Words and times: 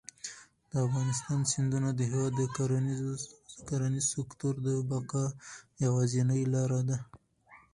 د 0.71 0.73
افغانستان 0.87 1.39
سیندونه 1.51 1.89
د 1.95 1.99
هېواد 2.11 2.33
د 2.37 2.41
کرنیز 3.67 4.05
سکتور 4.13 4.53
د 4.67 4.67
بقا 4.89 5.25
یوازینۍ 5.85 6.41
لاره 6.53 6.81
ده. 6.89 6.97